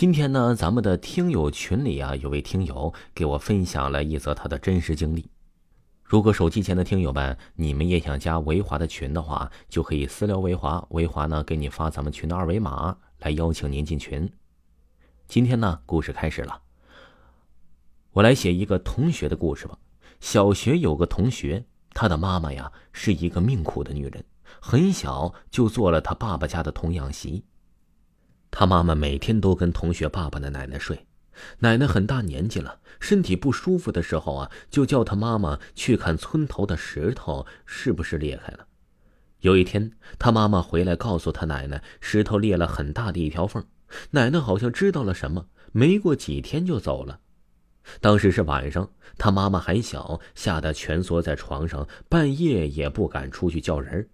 [0.00, 5.30] 今天呢，咱们的听友群里啊，有位听友给我分享了一则他的真实经历。
[6.02, 14.26] 如果手机前的听友们，你们也想加维华的群的话，就可以私聊维华，维华呢给你发咱们群的二维码来邀请您进群。
[15.28, 16.62] 今天呢，故事开始了。
[18.12, 19.76] 我来写一个同学的故事吧。
[20.18, 24.24] 小学有个同学，他的妈妈呀是一个命苦的女人，
[24.62, 27.44] 很小就做了他爸爸家的童养媳。
[28.50, 31.06] 他妈妈每天都跟同学爸爸的奶奶睡，
[31.60, 38.66] 奶奶很大年纪了，身体不舒服的时候啊，就叫他妈妈去看村头的石头是不是裂开了。
[39.40, 43.64] 有一天，他妈妈回来告诉他奶奶，石头裂了很大的一条缝。
[44.10, 47.20] 奶奶好像知道了什么，没过几天就走了。
[48.00, 54.08] 当时是晚上，他妈妈还小，吓得蜷缩在床上，半夜也不敢出去叫人。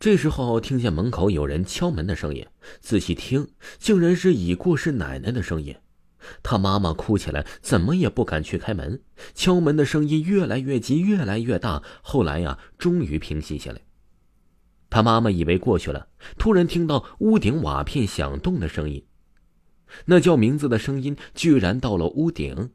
[0.00, 2.46] 这时候听见门口有人敲门的声音，
[2.80, 3.48] 仔细听，
[3.78, 5.74] 竟然是已过世奶奶的声音。
[6.40, 9.02] 他妈妈哭起来，怎么也不敢去开门。
[9.34, 11.82] 敲门的声音越来越急，越来越大。
[12.00, 13.80] 后来呀，终于平息下来。
[14.88, 16.06] 他妈妈以为过去了，
[16.38, 19.04] 突然听到屋顶瓦片响动的声音，
[20.04, 22.70] 那叫名字的声音居然到了屋顶。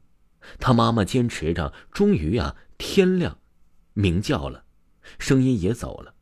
[0.58, 3.38] 他妈妈坚持着，终于啊，天亮，
[3.94, 4.64] 鸣叫了，
[5.18, 6.13] 声音也走了。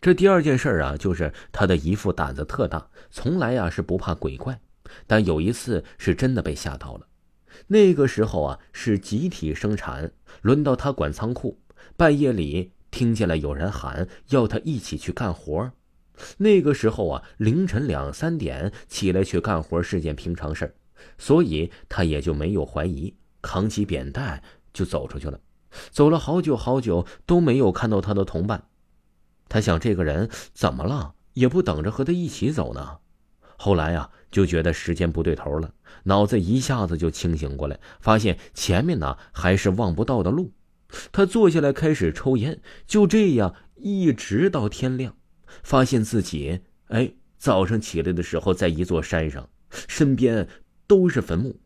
[0.00, 4.58] 这第二件事啊，就是他的姨父胆子特大，从来呀是不怕鬼怪，
[5.06, 7.06] 但有一次是真的被吓到了。
[7.66, 11.58] 那个时候啊是集体生产，轮到他管仓库，
[11.98, 15.70] 半夜里听见了有人喊要他一起去干活。
[16.38, 20.74] 那个时候啊凌晨两三点起来去干活是件平常事
[21.18, 25.38] 所以他也就没有怀疑，扛起扁担就走出去了。
[25.90, 28.64] 走了好久好久都没有看到他的同伴。
[29.50, 31.12] 他想，这个人怎么了？
[31.34, 32.98] 也不等着和他一起走呢。
[33.56, 40.52] 后来呀，就觉得时间不对头了，脑子一下子就清醒过来，发现前面呢还是望不到的路。
[41.12, 45.14] 他坐下来开始抽烟，就这样一直到天亮，
[45.62, 49.48] 发现自己哎，早上起来的时候在一座山上，
[49.88, 50.48] 身边
[50.86, 51.60] 都是坟墓。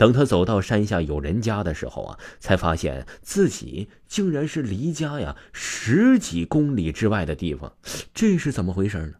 [0.00, 7.76] 等他走到山下有人家的时候啊，才发现自己竟然是离家呀十几公里之外的地方，
[8.14, 9.12] 这是怎么回事呢？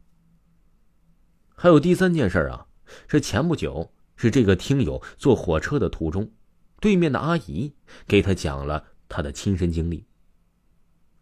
[1.54, 2.66] 还有第三件事啊，
[3.08, 6.32] 是前不久是这个听友坐火车的途中，
[6.80, 7.74] 对面的阿姨
[8.06, 10.06] 给他讲了他的亲身经历。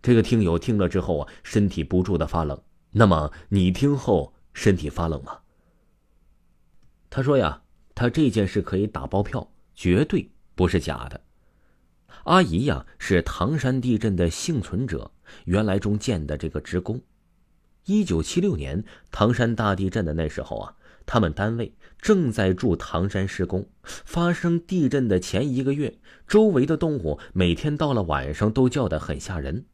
[0.00, 2.62] 这个听友听了之后啊，身体不住的发冷。
[2.92, 5.40] 那么你听后身体发冷吗？
[7.10, 7.62] 他说呀。
[7.98, 11.20] 他这件事可以打包票，绝对不是假的。
[12.26, 15.10] 阿姨呀，是唐山地震的幸存者，
[15.46, 17.00] 原来中建的这个职工。
[17.86, 20.76] 一九七六年唐山大地震的那时候啊，
[21.06, 23.68] 他们单位正在驻唐山施工。
[23.82, 25.98] 发生地震的前一个月，
[26.28, 29.64] 周围的动物每天到了晚上都叫得很吓人，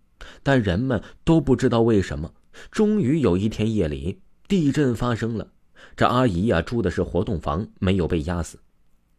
[0.43, 2.33] 但人们都不知道为什么。
[2.71, 5.51] 终于有一天夜里，地震发生了。
[5.97, 8.59] 这阿姨呀，住的是活动房，没有被压死。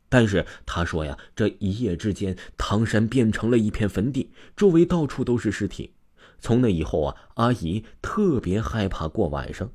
[0.08, 5.94] 但是她说呀，这一夜之间，唐山变成了一片坟地，周围到处都是尸体。
[6.40, 9.72] 从那以后啊，阿姨特别害怕过晚上。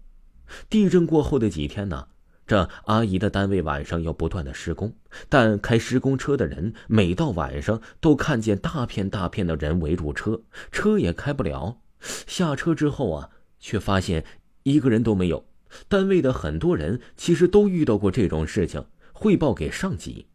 [0.68, 2.08] 地震过后的几天呢，
[2.46, 4.94] 这阿姨的单位晚上要不断的施工，
[5.28, 11.78] 但开施工车的人每到晚上都看见大片大片的人围住车，车也开不了。
[12.00, 14.24] 下车之后啊，却发现
[14.62, 15.44] 一个人都没有。
[15.88, 20.26] 单位的很多人其实都遇到过这种事情，汇报给上级。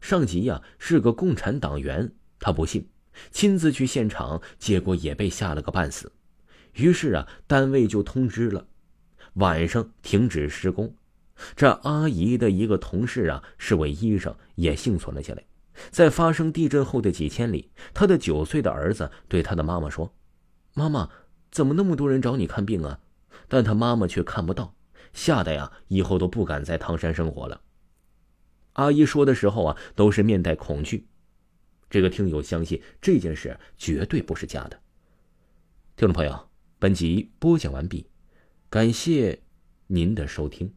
[0.00, 2.88] 上级呀是个共产党员，他不信，
[3.30, 6.12] 亲自去现场，结果也被吓了个半死。
[6.74, 8.66] 于是啊，单位就通知了，
[9.34, 10.94] 晚上停止施工。
[11.56, 15.44] 这阿姨的一个同事啊是位医生，也幸存了下来。
[15.90, 20.14] 在发生地震后的几千里，他的九岁的儿子对他的妈妈说
[20.74, 21.08] ：“妈妈，
[21.50, 23.00] 怎么那么多人找你看病啊？”
[23.48, 24.74] 但他妈妈却看不到。
[25.12, 27.60] 吓得呀，以后都不敢在唐山生活了。
[28.74, 31.06] 阿姨说的时候啊，都是面带恐惧。
[31.90, 34.80] 这个听友相信这件事绝对不是假的。
[35.94, 36.48] 听众朋友，
[36.78, 38.06] 本集播讲完毕，
[38.70, 39.42] 感谢
[39.88, 40.72] 您的收听。